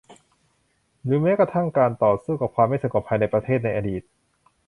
[1.03, 4.01] หรือแม้แต่การต่อสู้กับความไม่สงบภายในประเทศในอดีต